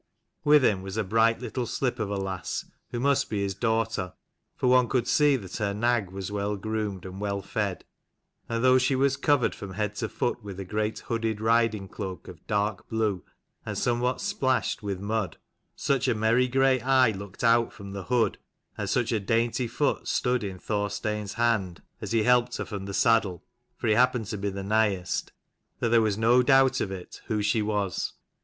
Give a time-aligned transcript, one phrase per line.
[0.43, 4.13] With him was a bright little slip of a lass, who must be his daughter,
[4.55, 7.85] for one could see that her nag was well groomed and well fed:
[8.49, 12.27] and though she was covered from head to foot with a great hooded riding cloak
[12.27, 13.23] of dark blue
[13.63, 15.37] and somewhat splashed with mud,
[15.75, 18.39] such a merry grey eye looked out from the hood
[18.79, 22.85] and such a dainty foot stood in Thorstein 's hand as he helped her from
[22.85, 23.43] the saddle,
[23.77, 25.31] for he happened to be the nighest,
[25.77, 28.13] that there was no doubt of it, who she was.